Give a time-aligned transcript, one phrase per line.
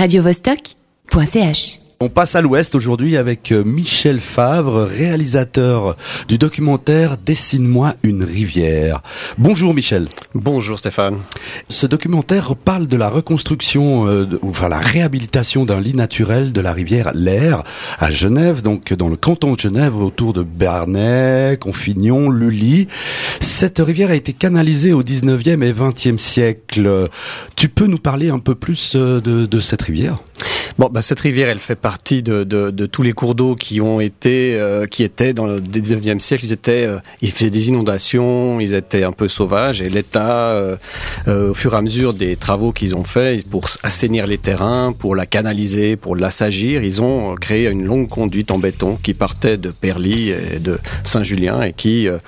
[0.00, 1.89] radiovostok.ch.
[2.02, 9.02] On passe à l'ouest aujourd'hui avec euh, Michel Favre, réalisateur du documentaire Dessine-moi une rivière.
[9.36, 10.08] Bonjour Michel.
[10.34, 11.18] Bonjour Stéphane.
[11.68, 16.60] Ce documentaire parle de la reconstruction, euh, de- enfin la réhabilitation d'un lit naturel de
[16.62, 17.64] la rivière Lair
[17.98, 22.88] à Genève, donc dans le canton de Genève, autour de Bernay, Confignon, Lully.
[23.40, 27.08] Cette rivière a été canalisée au 19e et 20e siècle.
[27.56, 30.16] Tu peux nous parler un peu plus euh, de, de cette rivière?
[30.78, 33.80] Bon, bah, cette rivière, elle fait partie de, de, de tous les cours d'eau qui
[33.80, 36.44] ont été, euh, qui étaient dans le 19e siècle.
[36.44, 40.76] Ils étaient, euh, ils faisaient des inondations, ils étaient un peu sauvages, et l'État, euh,
[41.28, 44.92] euh, au fur et à mesure des travaux qu'ils ont faits pour assainir les terrains,
[44.92, 49.56] pour la canaliser, pour l'assagir, ils ont créé une longue conduite en béton qui partait
[49.56, 52.18] de Perly et de Saint-Julien et qui euh,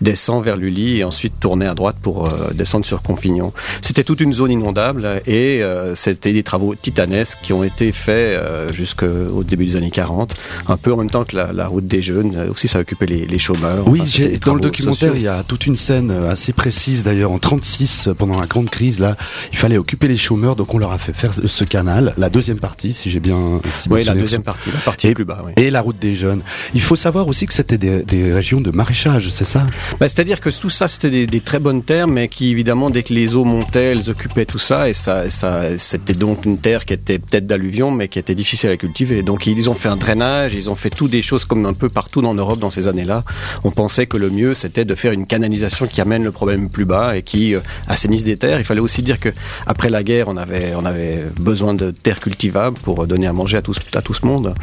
[0.00, 3.52] descend vers Lully et ensuite tournait à droite pour euh, descendre sur Confignon.
[3.80, 8.38] C'était toute une zone inondable et euh, c'était des travaux titanesques qui ont été faits
[8.38, 10.34] euh, jusqu'au début des années 40,
[10.68, 12.34] un peu en même temps que la, la route des jeunes.
[12.36, 13.86] Euh, Aussi, ça occupait les, les chômeurs.
[13.88, 15.14] Oui, Enfin, dans le documentaire, sociaux.
[15.16, 18.46] il y a toute une scène euh, assez précise d'ailleurs en 36 euh, pendant la
[18.46, 19.16] grande crise là,
[19.52, 22.58] il fallait occuper les chômeurs donc on leur a fait faire ce canal, la deuxième
[22.58, 25.42] partie si j'ai bien si Oui, la deuxième partie, la partie Et- plus bas.
[25.44, 25.52] Oui.
[25.56, 26.42] et la route des jeunes.
[26.74, 29.66] Il faut savoir aussi que c'était des, des régions de maraîchage, c'est ça?
[30.00, 33.02] Bah, C'est-à-dire que tout ça, c'était des, des très bonnes terres, mais qui, évidemment, dès
[33.02, 36.84] que les eaux montaient, elles occupaient tout ça, et ça, ça c'était donc une terre
[36.84, 39.22] qui était peut-être d'alluvion, mais qui était difficile à cultiver.
[39.22, 41.88] Donc, ils ont fait un drainage, ils ont fait tout des choses comme un peu
[41.88, 43.24] partout en Europe dans ces années-là.
[43.64, 46.84] On pensait que le mieux, c'était de faire une canalisation qui amène le problème plus
[46.84, 48.58] bas et qui euh, assainisse des terres.
[48.58, 49.30] Il fallait aussi dire que
[49.66, 53.56] après la guerre, on avait, on avait besoin de terres cultivables pour donner à manger
[53.58, 54.54] à tout, ce- à tout ce monde.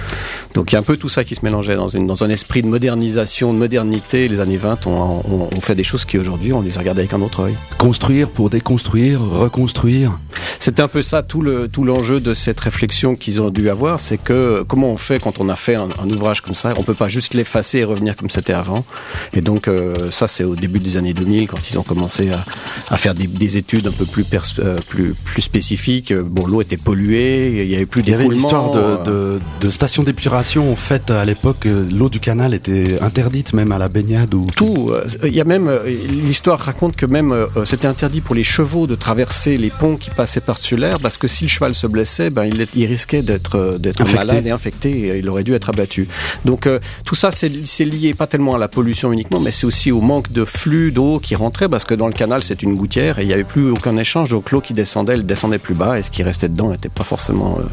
[0.53, 2.29] Donc, il y a un peu tout ça qui se mélangeait dans, une, dans un
[2.29, 4.27] esprit de modernisation, de modernité.
[4.27, 7.01] Les années 20 ont, ont, ont fait des choses qui aujourd'hui, on les a regardées
[7.01, 7.57] avec un autre œil.
[7.77, 10.19] Construire pour déconstruire, reconstruire.
[10.59, 13.99] C'était un peu ça tout le tout l'enjeu de cette réflexion qu'ils ont dû avoir,
[13.99, 16.83] c'est que comment on fait quand on a fait un, un ouvrage comme ça On
[16.83, 18.85] peut pas juste l'effacer et revenir comme c'était avant.
[19.33, 22.45] Et donc euh, ça c'est au début des années 2000 quand ils ont commencé à,
[22.89, 24.25] à faire des, des études un peu plus
[24.59, 26.13] euh, plus plus spécifiques.
[26.13, 28.79] Bon, l'eau était polluée, il y avait plus Il y avait une d'écoulement, histoire de,
[28.79, 30.71] euh, de, de station d'épuration.
[30.71, 34.47] En fait, à l'époque, euh, l'eau du canal était interdite même à la baignade ou
[34.55, 34.89] tout.
[34.91, 38.43] Euh, Il y a même euh, l'histoire raconte que même euh, c'était interdit pour les
[38.43, 41.87] chevaux de traverser les ponts qui passaient par-dessus l'air parce que si le cheval se
[41.87, 45.69] blessait, ben il, il risquait d'être euh, malade et infecté et il aurait dû être
[45.69, 46.07] abattu.
[46.45, 49.65] Donc euh, tout ça c'est c'est lié pas tellement à la pollution uniquement, mais c'est
[49.65, 52.75] aussi au manque de flux d'eau qui rentrait parce que dans le canal c'est une
[52.75, 54.29] gouttière et il n'y avait plus aucun échange.
[54.29, 57.03] Donc l'eau qui descendait, elle descendait plus bas et ce qui restait dedans n'était pas
[57.03, 57.63] forcément euh,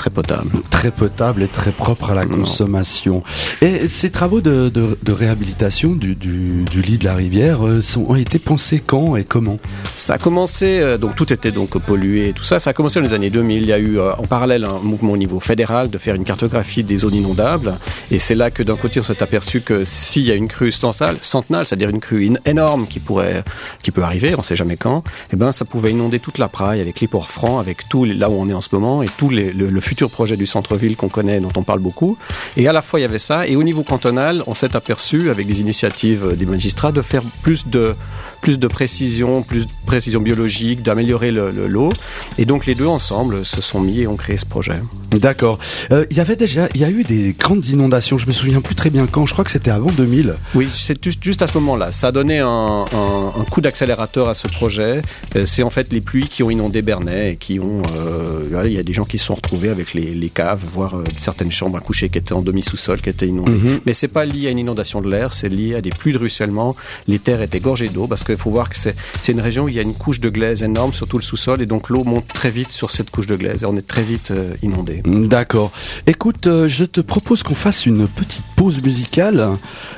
[0.00, 0.50] très potable.
[0.70, 2.38] très potable et très propre à la Non.
[2.38, 3.22] consommation.
[3.60, 7.82] Et ces travaux de, de, de réhabilitation du, du, du lit de la rivière euh,
[7.82, 9.58] sont, ont été pensés quand et comment?
[9.96, 12.58] Ça a commencé, euh, donc tout était donc pollué et tout ça.
[12.58, 13.62] Ça a commencé dans les années 2000.
[13.62, 16.24] Il y a eu euh, en parallèle un mouvement au niveau fédéral de faire une
[16.24, 17.74] cartographie des zones inondables.
[18.10, 20.72] Et c'est là que d'un côté on s'est aperçu que s'il y a une crue
[20.72, 23.44] centenale, centenale c'est-à-dire une crue énorme qui pourrait,
[23.82, 26.80] qui peut arriver, on sait jamais quand, eh ben ça pouvait inonder toute la praille
[26.80, 29.28] avec les ports francs, avec tout là où on est en ce moment et tout
[29.28, 32.16] les- le, le futur projet du centre-ville qu'on connaît, dont on parle beaucoup.
[32.56, 35.30] Et à la fois il y avait ça et au niveau cantonal, on s'est aperçu
[35.30, 37.96] avec des initiatives des magistrats de faire plus de
[38.40, 41.92] plus de précision, plus de précision biologique, d'améliorer le- le- l'eau.
[42.38, 44.80] Et donc les deux ensemble se sont mis et ont créé ce projet.
[45.12, 45.58] D'accord.
[45.92, 48.16] Euh, Il y avait déjà, il y a eu des grandes inondations.
[48.18, 49.26] Je me souviens plus très bien quand.
[49.26, 50.36] Je crois que c'était avant 2000.
[50.54, 51.92] Oui, c'est juste, juste à ce moment-là.
[51.92, 55.02] Ça a donné un, un- un coup d'accélérateur à ce projet.
[55.36, 57.82] Euh, C'est en fait les pluies qui ont inondé Bernay et qui ont.
[57.94, 60.96] euh, il y a des gens qui se sont retrouvés avec les, les caves, voire
[60.96, 63.50] euh, certaines chambres à coucher qui étaient en demi-sous-sol, qui étaient inondées.
[63.52, 63.80] Mhm.
[63.86, 66.18] Mais c'est pas lié à une inondation de l'air, c'est lié à des pluies de
[66.18, 66.74] ruissellement.
[67.08, 68.94] Les terres étaient gorgées d'eau parce qu'il faut voir que c'est
[69.28, 71.60] une région où il y a une couche de glaise énorme sur tout le sous-sol
[71.62, 74.02] et donc l'eau monte très vite sur cette couche de glaise et on est très
[74.02, 75.02] vite euh, inondé.
[75.04, 75.72] D'accord.
[76.06, 79.50] Écoute, euh, je te propose qu'on fasse une petite pause musicale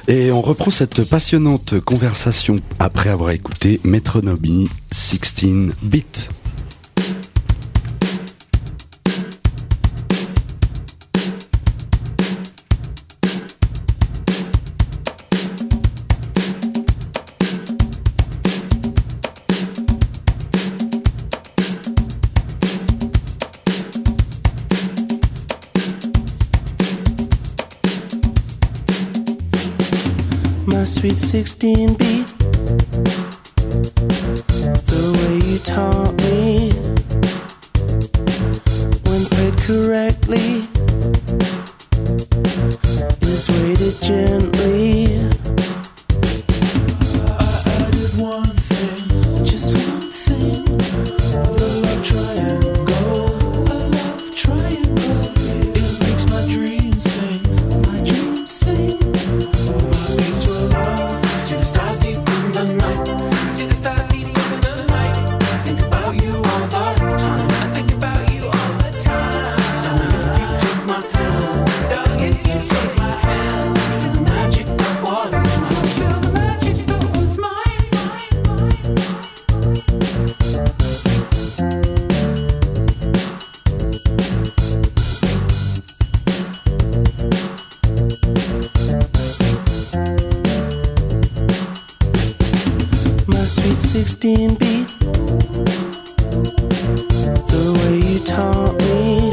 [0.09, 6.29] et on reprend cette passionnante conversation après avoir écouté Metronomy 16 bits.
[31.03, 32.22] Sweet 16 beat.
[94.05, 94.89] 16 beat.
[97.53, 99.31] The way you taught me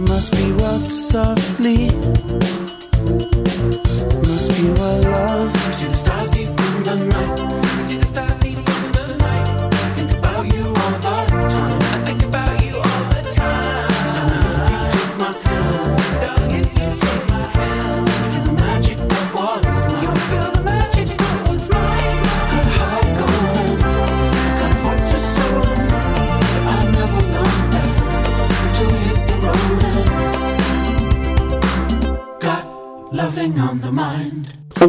[0.00, 2.01] must be rock softly.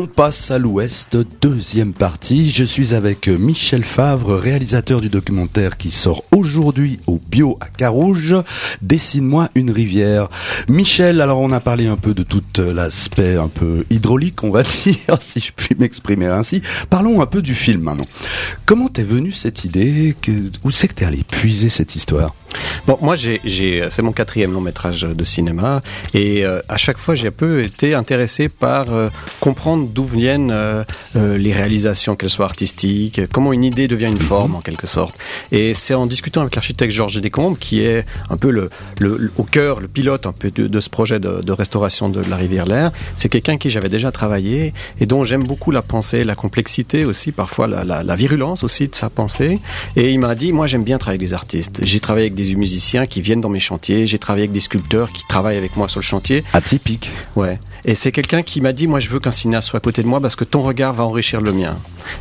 [0.03, 2.50] On passe à l'ouest, deuxième partie.
[2.50, 8.35] Je suis avec Michel Favre, réalisateur du documentaire qui sort aujourd'hui au Bio à Carouge.
[8.81, 10.27] Dessine-moi une rivière.
[10.67, 14.63] Michel, alors on a parlé un peu de tout l'aspect un peu hydraulique, on va
[14.83, 16.61] dire, si je puis m'exprimer ainsi.
[16.89, 18.07] Parlons un peu du film maintenant.
[18.65, 20.17] Comment t'es venue cette idée?
[20.65, 22.35] Où c'est que t'es allé puiser cette histoire?
[22.88, 25.81] Bon, moi, j'ai, j'ai, c'est mon quatrième long métrage de cinéma,
[26.13, 29.09] et euh, à chaque fois, j'ai un peu été intéressé par euh,
[29.39, 30.83] comprendre d'où viennent euh,
[31.15, 35.15] euh, les réalisations, qu'elles soient artistiques, comment une idée devient une forme en quelque sorte.
[35.51, 38.69] Et c'est en discutant avec l'architecte Georges Descombes, qui est un peu le,
[39.00, 42.09] le, le- au cœur, le pilote un peu de, de ce projet de, de restauration
[42.09, 42.91] de la rivière Lair.
[43.15, 47.31] C'est quelqu'un qui j'avais déjà travaillé et dont j'aime beaucoup la pensée, la complexité aussi,
[47.31, 49.59] parfois la, la, la virulence aussi de sa pensée.
[49.95, 51.79] Et il m'a dit, moi j'aime bien travailler avec des artistes.
[51.83, 55.12] J'ai travaillé avec des musiciens qui viennent dans mes chantiers, j'ai travaillé avec des sculpteurs
[55.12, 56.44] qui travaillent avec moi sur le chantier.
[56.54, 57.12] Atypique.
[57.36, 57.60] Ouais.
[57.85, 60.07] Et c'est quelqu'un qui m'a dit, moi je veux qu'un cinéaste soit à côté de
[60.07, 61.77] moi parce que ton regard va enrichir le mien.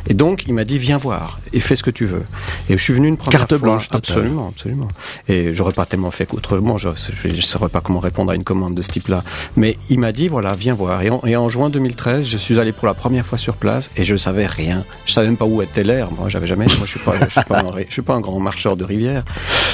[0.07, 2.23] Et donc il m'a dit, viens voir et fais ce que tu veux.
[2.69, 3.59] Et je suis venu une première Carte fois.
[3.59, 3.87] blanche.
[3.91, 4.87] Absolument, absolument.
[5.27, 8.75] Et j'aurais pas tellement fait qu'autrement, je ne saurais pas comment répondre à une commande
[8.75, 9.23] de ce type-là.
[9.55, 11.01] Mais il m'a dit, voilà, viens voir.
[11.01, 13.89] Et en, et en juin 2013, je suis allé pour la première fois sur place
[13.95, 14.85] et je savais rien.
[15.05, 16.11] Je savais même pas où était l'air.
[16.11, 16.65] Moi, j'avais jamais.
[16.65, 18.83] Moi, je suis pas, je suis pas, un, je suis pas un grand marcheur de
[18.83, 19.23] rivière.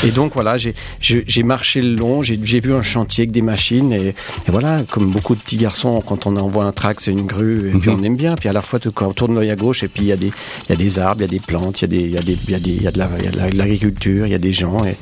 [0.03, 0.73] Et donc voilà, j'ai,
[1.43, 2.21] marché le long.
[2.21, 4.15] J'ai, j'ai vu un chantier avec des machines et, et
[4.51, 7.79] voilà, comme beaucoup de petits garçons, quand on envoie un track, c'est une grue et
[7.79, 8.35] puis on aime bien.
[8.35, 10.31] Puis à la fois, on tourne l'œil à gauche et puis il y a des,
[10.67, 14.25] il y a des arbres, il y a des plantes, il y a de l'agriculture,
[14.25, 14.97] il y a des gens et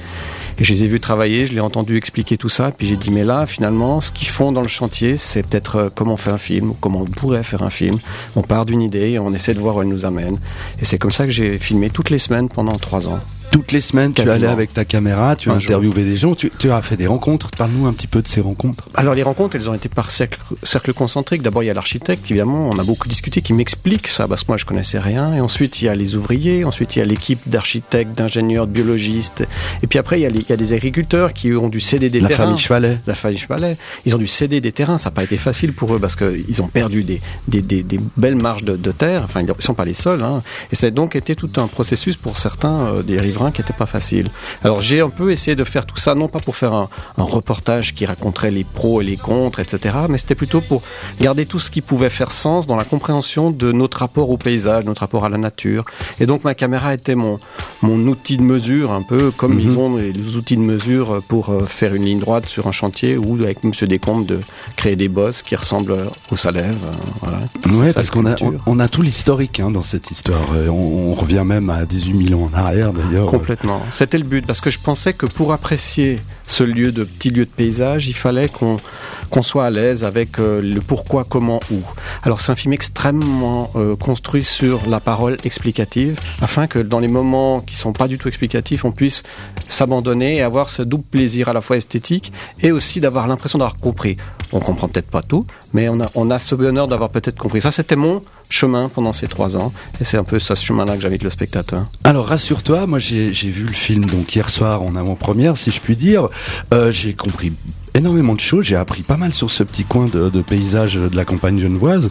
[0.60, 3.12] et je les ai vus travailler, je l'ai entendu expliquer tout ça, puis j'ai dit
[3.12, 6.32] mais là finalement ce qu'ils font dans le chantier c'est peut-être euh, comment on fait
[6.32, 8.00] un film, ou comment on pourrait faire un film.
[8.36, 10.40] On part d'une idée et on essaie de voir où elle nous amène.
[10.82, 13.20] Et c'est comme ça que j'ai filmé toutes les semaines pendant trois ans.
[13.52, 14.36] Toutes les semaines, tu Quasiment.
[14.36, 17.50] allais avec ta caméra, tu as interviewé des gens, tu, tu as fait des rencontres.
[17.58, 18.88] Parle-nous un petit peu de ces rencontres.
[18.94, 21.42] Alors les rencontres, elles ont été par cercle, cercle concentrique.
[21.42, 24.50] D'abord il y a l'architecte, évidemment, on a beaucoup discuté, qui m'explique ça, parce que
[24.50, 25.34] moi je connaissais rien.
[25.34, 28.72] Et ensuite il y a les ouvriers, ensuite il y a l'équipe d'architectes, d'ingénieurs, de
[28.74, 29.48] biologistes.
[29.82, 31.70] Et puis après il y a, les- il y a des agriculteurs qui eux, ont
[31.70, 32.44] dû céder des La terrains.
[32.46, 33.00] famille Chevalet.
[33.07, 35.95] la famille Chevalet, ils ont dû céder des terrains, ça n'a pas été facile pour
[35.95, 39.42] eux parce qu'ils ont perdu des, des, des, des belles marges de, de terre, enfin
[39.42, 40.40] ils ne sont pas les seuls, hein.
[40.71, 43.74] et ça a donc été tout un processus pour certains euh, des riverains qui n'était
[43.74, 44.28] pas facile.
[44.64, 47.24] Alors j'ai un peu essayé de faire tout ça, non pas pour faire un, un
[47.24, 50.82] reportage qui raconterait les pros et les contre, etc., mais c'était plutôt pour
[51.22, 54.86] garder tout ce qui pouvait faire sens dans la compréhension de notre rapport au paysage,
[54.86, 55.86] notre rapport à la nature.
[56.20, 57.38] Et donc ma caméra était mon,
[57.82, 59.60] mon outil de mesure, un peu comme Mhm.
[59.60, 63.18] ils ont les outils de mesure pour euh, faire une ligne droite sur un chantier
[63.18, 64.40] ou avec Monsieur Descombes de
[64.76, 65.98] créer des bosses qui ressemblent
[66.32, 66.78] au Salève.
[66.86, 66.92] euh,
[67.22, 67.40] voilà.
[67.80, 70.42] Ouais, parce qu'on a, on, a tout l'historique hein, dans cette histoire.
[70.56, 73.27] Euh, On, on revient même à 18 000 ans en arrière d'ailleurs.
[73.28, 73.81] Complètement.
[73.92, 77.46] C'était le but parce que je pensais que pour apprécier ce lieu de petit lieu
[77.46, 81.81] de paysage, il fallait qu'on soit à l'aise avec euh, le pourquoi, comment, où.
[82.24, 87.07] Alors c'est un film extrêmement euh, construit sur la parole explicative, afin que dans les
[87.07, 89.24] moments qui sont pas du tout explicatifs, on puisse
[89.68, 92.31] s'abandonner et avoir ce double plaisir à la fois esthétique
[92.62, 94.18] et aussi d'avoir l'impression d'avoir compris.
[94.54, 97.62] On comprend peut-être pas tout, mais on a, on a ce bonheur d'avoir peut-être compris.
[97.62, 101.01] Ça, c'était mon chemin pendant ces trois ans, et c'est un peu ce chemin-là que
[101.01, 101.85] j'invite le spectateur.
[102.04, 105.95] Alors rassure-toi, moi j'ai vu le film donc hier soir en avant-première, si je puis
[105.95, 106.30] dire.
[106.73, 107.54] Euh, j'ai compris
[107.97, 108.66] énormément de choses.
[108.66, 112.09] J'ai appris pas mal sur ce petit coin de, de paysage de la campagne genevoise.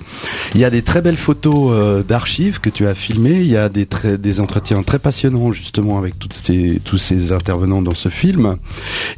[0.55, 3.41] Il y a des très belles photos euh, d'archives que tu as filmées.
[3.41, 7.33] Il y a des, très- des entretiens très passionnants justement avec toutes ces, tous ces
[7.33, 8.57] intervenants dans ce film.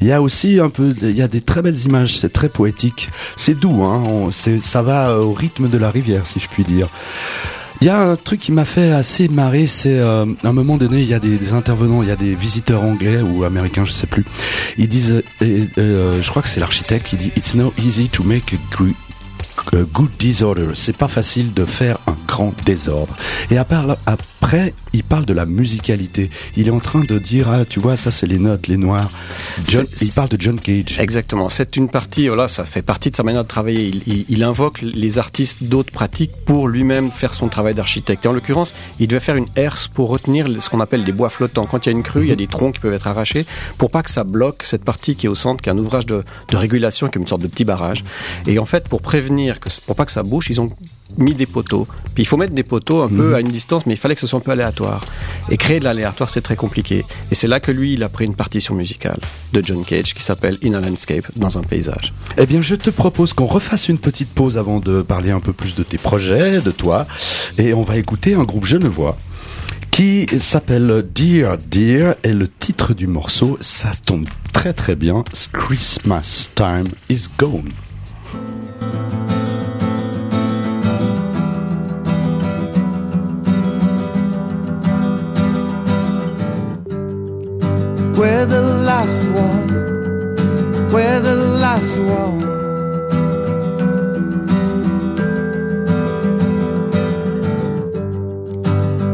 [0.00, 2.16] Il y a aussi un peu, il y a des très belles images.
[2.18, 3.08] C'est très poétique.
[3.36, 4.02] C'est doux, hein.
[4.06, 6.88] On- ça va au rythme de la rivière, si je puis dire.
[7.80, 10.76] Il y a un truc qui m'a fait assez marrer, c'est euh, à un moment
[10.76, 13.92] donné, il y a des, intervenants, il y a des visiteurs anglais ou américains, je
[13.92, 14.24] sais plus.
[14.78, 18.52] Ils disent, euh, je crois que c'est l'architecte qui dit, it's not easy to make
[18.52, 18.76] a
[19.72, 20.68] good disorder.
[20.74, 23.14] C'est pas facile de faire un grand désordre.
[23.50, 26.30] Et à part- après, il parle de la musicalité.
[26.56, 29.10] Il est en train de dire, ah, tu vois, ça c'est les notes, les noirs.
[29.64, 30.98] John- il parle de John Cage.
[30.98, 31.48] Exactement.
[31.48, 33.82] C'est une partie, voilà, ça fait partie de sa manière de travailler.
[33.88, 38.24] Il, il- il invoque les artistes d'autres pratiques pour lui-même faire son travail d'architecte.
[38.24, 41.30] Et en l'occurrence, il devait faire une herse pour retenir ce qu'on appelle des bois
[41.30, 41.66] flottants.
[41.66, 43.46] Quand il y a une crue, il y a des troncs qui peuvent être arrachés
[43.78, 46.06] pour pas que ça bloque cette partie qui est au centre, qui est un ouvrage
[46.06, 48.04] de, de régulation, qui est une sorte de petit barrage.
[48.46, 50.70] Et en fait, pour prévenir, que, pour pas que ça bouge, ils ont
[51.16, 51.86] mis des poteaux.
[52.14, 54.20] Puis il faut mettre des poteaux un peu à une distance, mais il fallait que
[54.20, 55.06] ce soit un peu aléatoire.
[55.50, 57.04] Et créer de l'aléatoire, c'est très compliqué.
[57.30, 59.18] Et c'est là que lui, il a pris une partition musicale
[59.52, 62.12] de John Cage qui s'appelle In a Landscape, dans un paysage.
[62.36, 65.52] Eh bien, je te propose qu'on refasse une petite pause avant de parler un peu
[65.52, 67.06] plus de tes projets, de toi.
[67.56, 69.16] Et on va écouter un groupe genevois
[69.90, 76.50] qui s'appelle Dear Dear et le titre du morceau, ça tombe très très bien, Christmas
[76.54, 77.72] Time is Gone.
[88.18, 89.68] We're the last one.
[90.92, 92.40] We're the last one.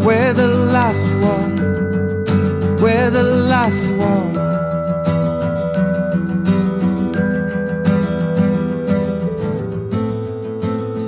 [0.07, 1.57] We're the last one.
[2.81, 4.33] We're the last one.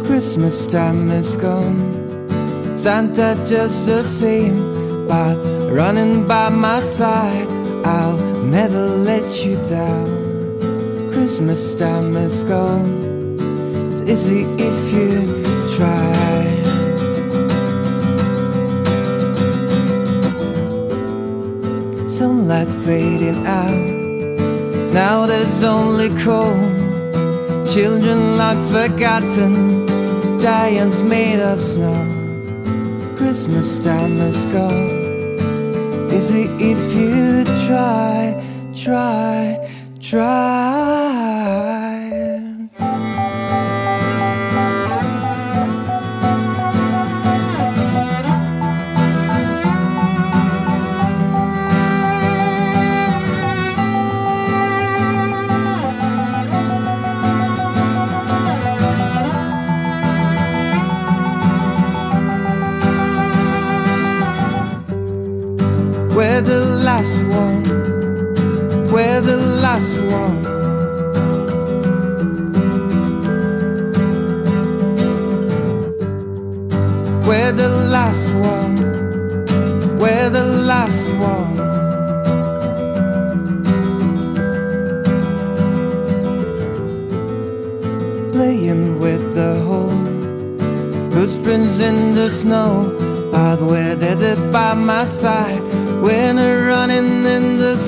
[0.05, 1.81] Christmas time is gone.
[2.77, 5.39] Santa just the same, but
[5.73, 7.56] running by my side,
[8.57, 10.09] never let you down.
[11.13, 12.89] Christmas time is gone.
[14.09, 15.13] It's easy if you
[15.77, 16.15] try.
[22.09, 23.89] Sunlight fading out.
[25.01, 26.73] Now there's only cold.
[27.75, 29.53] Children long forgotten.
[30.39, 32.01] Giants made of snow.
[33.19, 34.97] Christmas time is gone.
[36.17, 38.46] Easy if you try,
[38.87, 40.66] dry, dry.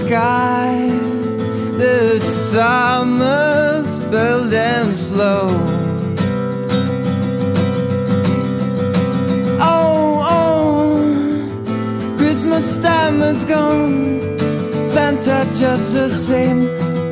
[0.09, 0.89] Sky.
[1.77, 2.19] The
[2.51, 5.49] summer's building slow.
[9.61, 14.39] Oh, oh, Christmas time is gone.
[14.89, 16.63] Santa just the same,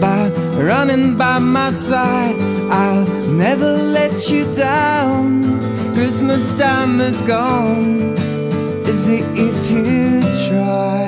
[0.00, 0.30] but
[0.70, 2.40] running by my side.
[2.70, 3.06] I'll
[3.44, 5.26] never let you down.
[5.92, 8.16] Christmas time is gone.
[8.92, 11.05] Is it if you try?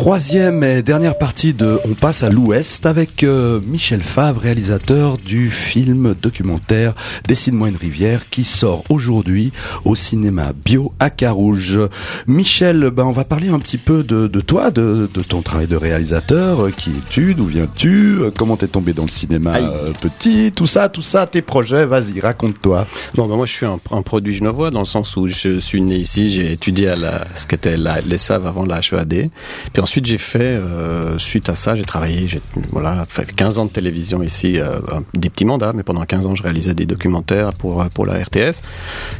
[0.00, 5.50] Troisième et dernière partie de On passe à l'Ouest avec euh, Michel Favre, réalisateur du
[5.50, 6.94] film documentaire
[7.28, 9.52] Dessine-moi une rivière qui sort aujourd'hui
[9.84, 11.78] au cinéma bio à Carouge.
[12.26, 15.66] Michel, ben on va parler un petit peu de, de toi, de, de ton travail
[15.66, 16.64] de réalisateur.
[16.64, 17.34] Euh, Qui es-tu?
[17.34, 18.20] D'où viens-tu?
[18.20, 20.50] Euh, Comment t'es tombé dans le cinéma euh, petit?
[20.52, 22.86] Tout ça, tout ça, tes projets, vas-y, raconte-toi.
[23.16, 25.82] Bon, ben moi, je suis un, un produit genevois dans le sens où je suis
[25.82, 29.28] né ici, j'ai étudié à la, ce qu'était la, l'ESSAV avant la HEAD.
[29.74, 33.64] Puis ensuite, j'ai fait, euh, suite à ça, j'ai travaillé, j'ai, voilà, fait 15 ans
[33.64, 34.78] de télévision ici, euh,
[35.14, 38.62] des petits mandats, mais pendant 15 ans, je réalisais des documentaires pour, pour la RTS.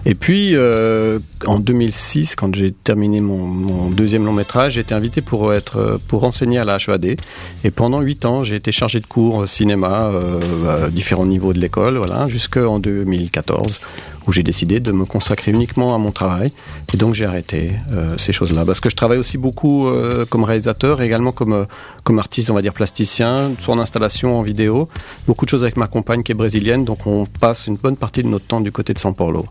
[0.06, 5.20] Et puis, euh, en 2006, quand j'ai terminé mon, deuxième long métrage, j'ai été invité
[5.20, 7.20] pour être, euh, pour enseigner à la HEAD.
[7.64, 11.52] Et pendant 8 ans, j'ai été chargé de cours euh, cinéma, euh, à différents niveaux
[11.52, 13.80] de l'école, voilà, jusqu'en 2014
[14.26, 16.52] où j'ai décidé de me consacrer uniquement à mon travail.
[16.92, 18.64] Et donc j'ai arrêté euh, ces choses-là.
[18.64, 21.64] Parce que je travaille aussi beaucoup euh, comme réalisateur et également comme, euh,
[22.04, 24.88] comme artiste, on va dire plasticien, soit en installation, en vidéo.
[25.26, 28.22] Beaucoup de choses avec ma compagne qui est brésilienne, donc on passe une bonne partie
[28.22, 29.46] de notre temps du côté de São Paulo.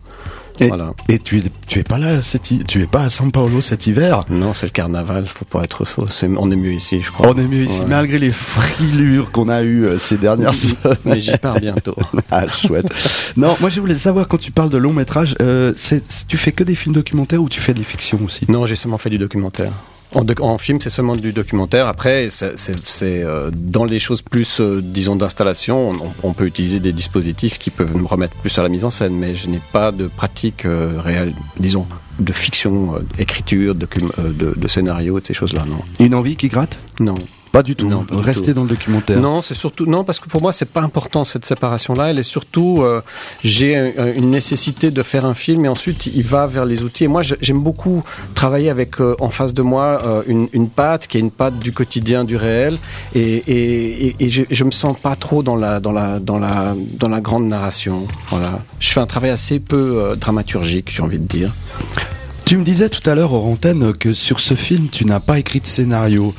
[0.58, 0.92] Et, Voilà.
[1.08, 3.86] et tu es, tu es pas là, cet tu es pas à São Paulo cet
[3.86, 4.24] hiver.
[4.28, 6.04] Non, c'est le carnaval, faut pas être faux.
[6.38, 7.28] On est mieux ici, je crois.
[7.30, 7.86] On est mieux ici, Ouais.
[7.88, 10.96] malgré les frilures qu'on a eues euh, ces dernières semaines.
[11.04, 11.94] Mais j'y pars bientôt.
[12.32, 12.86] Ah, chouette.
[13.36, 15.72] Non, moi je voulais savoir quand tu parles de long métrage, euh,
[16.28, 18.44] tu fais que des films documentaires ou tu fais des fictions aussi?
[18.48, 19.72] Non, j'ai seulement fait du documentaire.
[20.14, 21.86] En, en film, c'est seulement du documentaire.
[21.86, 26.46] Après, c'est c'est- c'est, euh, dans les choses plus, euh, disons, d'installation, on, on peut
[26.46, 29.48] utiliser des dispositifs qui peuvent me remettre plus à la mise en scène, mais je
[29.48, 31.86] n'ai pas de pratique euh, réelle, disons,
[32.18, 35.80] de fiction, euh, écriture, docum- euh, de, de scénario, de ces choses-là, non.
[36.04, 36.80] Une envie qui gratte?
[36.98, 37.14] Non.
[37.52, 37.88] Pas du tout.
[37.88, 38.52] Non, pas du tout.
[38.54, 39.18] dans le documentaire.
[39.20, 42.10] Non, c'est surtout non parce que pour moi c'est pas important cette séparation-là.
[42.10, 43.00] Elle est surtout euh,
[43.42, 47.04] j'ai un- une nécessité de faire un film et ensuite il va vers les outils.
[47.04, 48.04] Et moi j'aime beaucoup
[48.34, 51.58] travailler avec euh, en face de moi euh, une, une patte qui est une patte
[51.58, 52.78] du quotidien, du réel
[53.16, 56.38] et, et, et, et je, je me sens pas trop dans la dans la dans
[56.38, 58.06] la dans la grande narration.
[58.30, 61.52] Voilà, je fais un travail assez peu euh, dramaturgique, j'ai envie de dire.
[62.44, 65.60] Tu me disais tout à l'heure, Orantène, que sur ce film, tu n'as pas écrit
[65.60, 66.34] de scénario.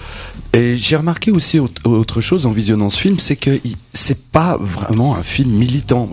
[0.53, 3.60] Et j'ai remarqué aussi aut- autre chose en visionnant ce film, c'est que
[3.93, 6.10] c'est pas vraiment un film militant.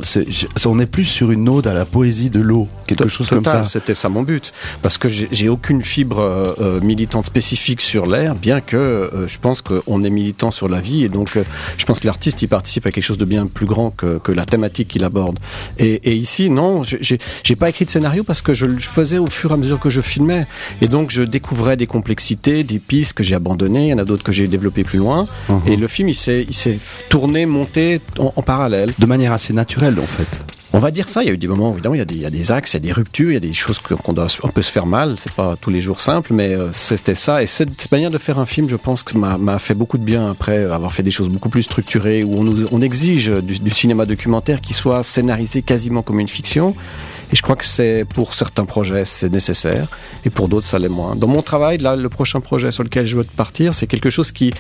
[0.65, 3.43] On est plus sur une ode à la poésie de l'eau, quelque To- chose total,
[3.53, 3.69] comme ça.
[3.69, 8.37] C'était ça mon but, parce que j'ai aucune fibre euh, euh, militante spécifique sur l'air,
[8.37, 11.43] bien que euh, je pense qu'on est militant sur la vie, et donc euh,
[11.77, 14.31] je pense que l'artiste il participe à quelque chose de bien plus grand que, que
[14.31, 15.41] la thématique qu'il aborde.
[15.81, 19.27] Et, et ici, non, j'ai pas écrit de scénario parce que je le faisais au
[19.27, 20.47] fur et à mesure que je filmais,
[20.81, 24.05] et donc je découvrais des complexités, des pistes que j'ai abandonnées, il y en a
[24.05, 25.61] d'autres que j'ai développées plus loin, Mhm.
[25.67, 28.93] et le film il s'est il s'est tourné, monté en- en parallèle.
[28.99, 30.41] De manière assez naturelle, en fait.
[30.75, 31.23] On va dire ça.
[31.23, 32.53] Il y a eu des moments, évidemment, il y a des, il y a des
[32.53, 34.61] axes, il y a des ruptures, il y a des choses qu'on doit un peu
[34.61, 35.15] se faire mal.
[35.17, 37.43] C'est pas tous les jours simple, mais euh, c'était ça.
[37.43, 39.97] Et cette, cette manière de faire un film, je pense que m'a m'a fait beaucoup
[39.97, 43.29] de bien après avoir fait des choses beaucoup plus structurées, où on, nous, on exige
[43.29, 46.75] du, du cinéma documentaire qui soit scénarisé quasiment comme une fiction.
[47.33, 49.89] Et je crois que c'est pour certains projets c'est nécessaire,
[50.25, 51.15] et pour d'autres ça l'est moins.
[51.15, 54.33] Dans mon travail, là, le prochain projet sur lequel je veux partir, c'est quelque chose
[54.33, 54.55] qui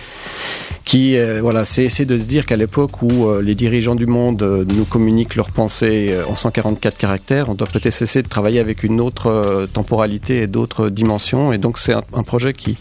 [0.85, 4.07] qui euh, voilà, c'est essayer de se dire qu'à l'époque où euh, les dirigeants du
[4.07, 8.61] monde euh, nous communiquent leurs pensées en 144 caractères, on doit peut-être cesser de travailler
[8.61, 11.53] avec une autre temporalité et d'autres dimensions.
[11.53, 12.79] Et donc c'est un projet qui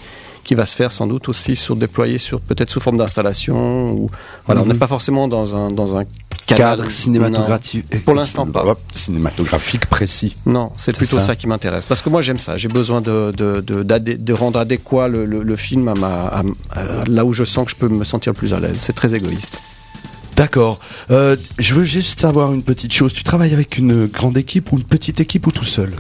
[0.48, 4.10] qui va se faire sans doute aussi sur déployer sur peut-être sous forme d'installation ou
[4.48, 4.72] voilà, on Mhm.
[4.74, 6.06] n'est pas forcément dans un dans un
[6.48, 8.06] Cadre cadre cinématographique.
[8.06, 8.64] Pour l'instant, pas.
[8.94, 10.38] Cinématographique précis.
[10.46, 11.26] Non, c'est plutôt ça.
[11.28, 11.36] ça.
[11.36, 11.84] qui m'intéresse.
[11.86, 12.56] Parce que moi, j'aime ça.
[12.56, 17.04] J'ai besoin de, de, de, rendre adéquat le, le, le film à, ma, à, à-
[17.06, 18.78] là où je sens que je peux me sentir plus à l'aise.
[18.78, 19.60] C'est très égoïste.
[20.38, 20.80] D'accord.
[21.12, 23.12] Euh, je veux juste savoir une petite chose.
[23.14, 25.92] Tu travailles avec une grande équipe ou une petite équipe ou tout seul?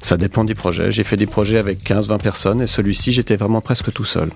[0.00, 0.92] Ça dépend des projets.
[0.92, 4.30] J'ai fait des projets avec 15-20 personnes et celui-ci, j'étais vraiment presque tout seul.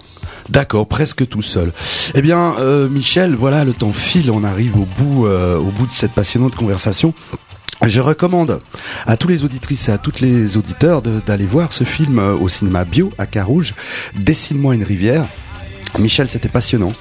[0.48, 1.72] D'accord, presque tout seul.
[2.14, 5.86] Eh bien, euh, Michel, voilà, le temps file, on arrive au bout, euh, au bout
[5.86, 7.14] de cette passionnante conversation.
[7.84, 8.60] Je recommande
[9.06, 12.48] à tous les auditrices et à tous les auditeurs d'aller voir ce film euh, au
[12.48, 13.74] cinéma bio à Carouge.
[14.16, 15.26] Dessine-moi une rivière.
[15.98, 16.92] Michel, c'était passionnant.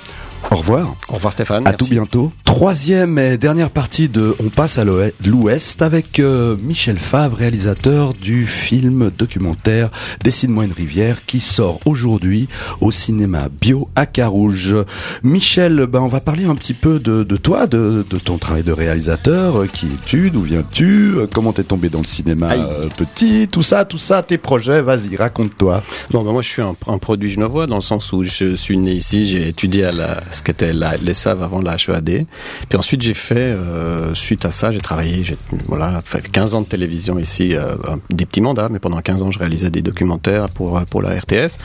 [0.49, 0.95] Au revoir.
[1.08, 1.65] Au revoir Stéphane.
[1.65, 1.77] À Merci.
[1.77, 2.32] tout bientôt.
[2.43, 8.45] Troisième et dernière partie de On passe à l'Ouest- avec euh, Michel Favre, réalisateur du
[8.47, 9.89] film documentaire
[10.23, 12.49] Dessine-moi une rivière qui sort aujourd'hui
[12.82, 14.75] au cinéma bio à Carouge.
[15.23, 18.63] Michel, ben, on va parler un petit peu de, de toi, de, de ton travail
[18.63, 19.62] de réalisateur.
[19.62, 20.32] Euh, Qui es-tu?
[20.32, 21.13] D'où viens-tu?
[21.15, 22.60] Euh, Comment t'es tombé dans le cinéma Aïe.
[22.62, 23.47] euh, petit?
[23.47, 25.82] Tout ça, tout ça, tes projets, vas-y, raconte-toi.
[26.10, 28.77] Bon, ben moi, je suis un, un produit genevois dans le sens où je suis
[28.77, 32.26] né ici, j'ai étudié à la, ce qu'était les SAV avant la HEAD.
[32.70, 36.62] Puis ensuite, j'ai fait, euh, suite à ça, j'ai travaillé, j'ai, voilà, fait 15 ans
[36.62, 37.76] de télévision ici, euh,
[38.10, 41.58] des petits mandats, mais pendant 15 ans, je réalisais des documentaires pour, pour la RTS.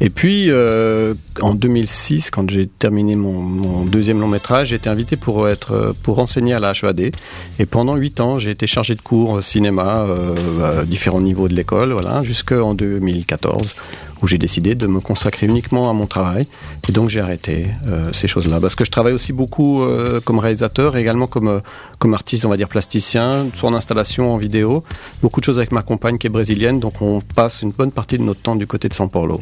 [0.00, 4.88] Et puis, euh, en 2006, quand j'ai terminé mon, mon deuxième long métrage, j'ai été
[4.88, 7.12] invité pour être, pour enseigner à la HEAD.
[7.58, 11.48] Et pendant 8 ans, j'ai été chargé de cours euh, cinéma, euh, à différents niveaux
[11.48, 13.76] de l'école, voilà, jusqu'en 2014
[14.22, 16.46] où j'ai décidé de me consacrer uniquement à mon travail.
[16.88, 18.60] Et donc j'ai arrêté euh, ces choses-là.
[18.60, 21.60] Parce que je travaille aussi beaucoup euh, comme réalisateur et également comme, euh,
[21.98, 24.82] comme artiste, on va dire plasticien, soit en installation, en vidéo.
[25.22, 28.18] Beaucoup de choses avec ma compagne qui est brésilienne, donc on passe une bonne partie
[28.18, 29.40] de notre temps du côté de São Paulo.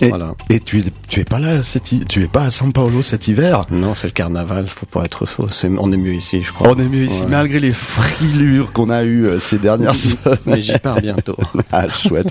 [0.00, 0.34] Et, Voilà.
[0.50, 3.28] et tu, es, tu es pas là, cet tu es pas à São Paulo cet
[3.28, 3.66] hiver?
[3.70, 5.46] Non, c'est le carnaval, faut pas être faux.
[5.78, 6.68] On est mieux ici, je crois.
[6.70, 7.28] On est mieux ici, Ouais.
[7.30, 10.36] malgré les frilures qu'on a eues euh, ces dernières semaines.
[10.46, 11.36] Mais j'y pars bientôt.
[11.72, 12.28] Ah, chouette.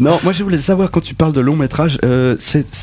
[0.00, 2.36] Non, moi je voulais savoir quand tu parles de long métrage, euh,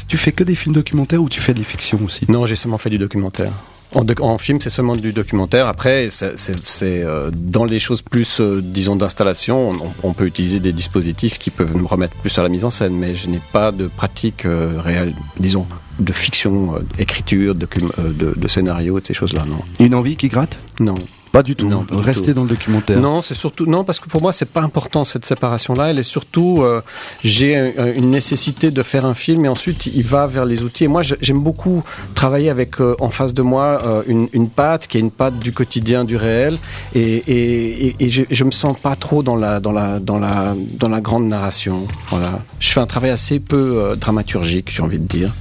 [0.07, 2.25] tu fais que des films documentaires ou tu fais des fictions aussi?
[2.29, 3.51] Non, j'ai seulement fait du documentaire.
[3.95, 5.67] En, doc- en film, c'est seulement du documentaire.
[5.67, 10.73] Après, c'est euh, dans les choses plus, euh, disons, d'installation, on, on peut utiliser des
[10.73, 13.71] dispositifs qui peuvent me remettre plus à la mise en scène, mais je n'ai pas
[13.71, 15.65] de pratique euh, réelle, disons,
[15.99, 19.60] de fiction, écriture, docum- de, de scénario, de ces choses-là, non.
[19.79, 20.60] Une envie qui gratte?
[20.81, 20.95] Non.
[21.35, 21.67] Pas du tout.
[21.67, 22.33] Non, pas du Restez tout.
[22.37, 22.97] dans le documentaire.
[23.01, 25.89] Non, c'est surtout non parce que pour moi c'est pas important cette séparation-là.
[25.89, 26.81] Elle est surtout euh,
[27.25, 30.85] j'ai un- une nécessité de faire un film et ensuite il va vers les outils.
[30.85, 34.87] Et moi j'aime beaucoup travailler avec euh, en face de moi euh, une, une patte
[34.87, 36.57] qui est une patte du quotidien, du réel.
[36.93, 40.19] Et, et, et, et je, je me sens pas trop dans la dans la dans
[40.19, 41.85] la dans la grande narration.
[42.11, 42.39] Voilà.
[42.59, 45.35] Je fais un travail assez peu euh, dramaturgique, j'ai envie de dire.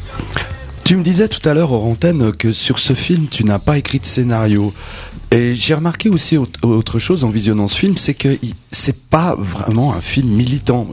[0.85, 3.79] Tu me disais tout à l'heure, hors antenne, que sur ce film, tu n'as pas
[3.79, 4.75] écrit de scénario.
[5.35, 8.39] Et j'ai remarqué aussi au- autre chose en visionnant ce film, c'est que
[8.71, 10.87] c'est pas vraiment un film militant.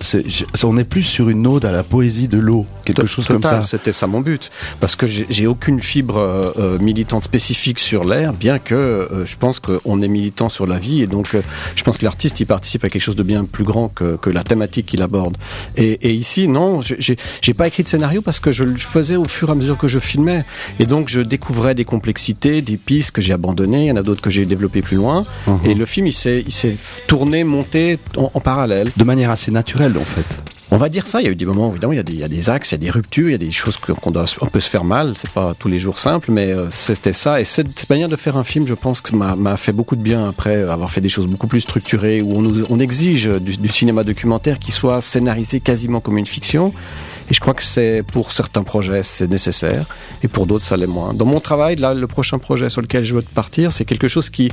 [0.63, 3.49] On est plus sur une ode à la poésie de l'eau, quelque chose total, comme
[3.49, 3.63] ça.
[3.63, 4.49] C'était ça mon but,
[4.79, 9.35] parce que j'ai aucune fibre euh, euh, militante spécifique sur l'air, bien que euh, je
[9.37, 11.41] pense qu'on est militant sur la vie, et donc euh,
[11.75, 14.29] je pense que l'artiste il participe à quelque chose de bien plus grand que, que
[14.29, 15.37] la thématique qu'il aborde.
[15.77, 17.17] Et, et ici, non, j'ai-
[17.53, 19.87] pas écrit de scénario parce que je le faisais au fur et à mesure que
[19.87, 20.43] je filmais,
[20.79, 24.01] et donc je découvrais des complexités, des pistes que j'ai abandonnées, il y en a
[24.03, 25.59] d'autres que j'ai développées plus loin, Mhm.
[25.65, 26.75] et le film il s'est il s'est
[27.07, 28.91] tourné, monté en- en parallèle.
[28.97, 30.25] De manière assez naturelle, en fait.
[30.73, 31.19] On va dire ça.
[31.19, 32.75] Il y a eu des moments, évidemment, il y a des, il axes, il y
[32.75, 35.13] a des ruptures, il y a des choses qu'on doit, on peut se faire mal.
[35.17, 37.41] C'est pas tous les jours simple, mais euh, c'était ça.
[37.41, 40.29] Et cette manière de faire un film, je pense que m'a fait beaucoup de bien
[40.29, 44.05] après avoir fait des choses beaucoup plus structurées où on, nous, exige du, du cinéma
[44.05, 46.71] documentaire qui soit scénarisé quasiment comme une fiction.
[47.31, 49.85] Et je crois que c'est pour certains projets c'est nécessaire
[50.21, 51.13] et pour d'autres ça l'est moins.
[51.13, 54.29] Dans mon travail, là, le prochain projet sur lequel je veux partir, c'est quelque chose
[54.29, 54.51] qui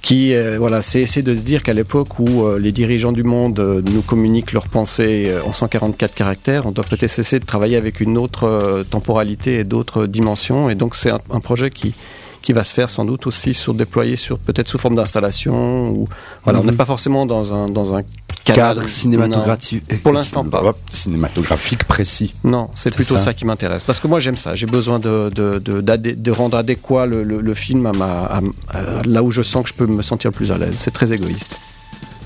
[0.00, 3.24] qui euh, voilà, c'est essayer de se dire qu'à l'époque où euh, les dirigeants du
[3.24, 7.76] monde euh, nous communiquent leurs pensées en 144 caractères, on doit peut-être cesser de travailler
[7.76, 10.70] avec une autre temporalité et d'autres dimensions.
[10.70, 11.96] Et donc c'est un projet qui
[12.42, 16.06] qui va se faire sans doute aussi sur déployer sur peut-être sous forme d'installation ou
[16.44, 16.70] voilà, on Mhm.
[16.70, 18.02] n'est pas forcément dans un dans un
[18.44, 20.02] Cadre cinématographique.
[20.02, 20.62] Pour l'instant, pas.
[20.90, 22.34] Cinématographique précis.
[22.42, 23.24] Non, c'est plutôt ça.
[23.26, 23.84] ça, qui m'intéresse.
[23.84, 24.54] Parce que moi, j'aime ça.
[24.56, 28.80] J'ai besoin de, de, de, rendre adéquat le, le, le film à, ma, à, à
[29.04, 30.72] là où je sens que je peux me sentir le plus à l'aise.
[30.74, 31.58] C'est très égoïste.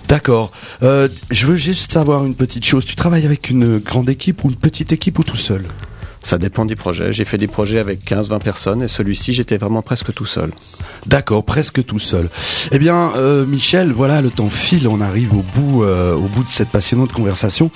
[0.09, 0.51] D'accord.
[0.83, 2.85] Euh, je veux juste savoir une petite chose.
[2.87, 5.65] Tu travailles avec une grande équipe ou une petite équipe ou tout seul?
[6.25, 7.13] Ça dépend des projets.
[7.13, 10.51] J'ai fait des projets avec 15-20 personnes et celui-ci, j'étais vraiment presque tout seul.
[11.05, 12.31] D'accord, presque tout seul.
[12.73, 16.43] Eh bien, euh, Michel, voilà, le temps file, on arrive au bout, euh, au bout
[16.43, 17.71] de cette passionnante conversation.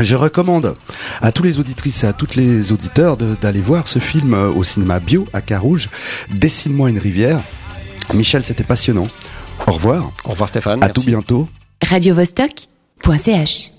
[0.00, 0.76] Je recommande
[1.20, 4.62] à tous les auditrices et à toutes les auditeurs d'aller voir ce film euh, au
[4.62, 5.90] cinéma bio à Carouge.
[6.32, 7.42] Dessine-moi une rivière.
[8.14, 9.08] Michel, c'était passionnant.
[9.66, 10.12] Au revoir.
[10.24, 10.84] Au revoir Stéphane.
[10.84, 10.92] À Merci.
[10.94, 11.48] tout bientôt.
[11.82, 13.72] radiovostok.ch